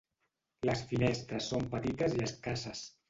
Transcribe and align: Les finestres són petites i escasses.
Les 0.69 0.81
finestres 0.93 1.49
són 1.53 1.67
petites 1.75 2.17
i 2.21 2.25
escasses. 2.29 2.83